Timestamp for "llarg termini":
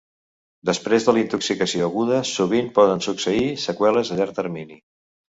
4.21-4.79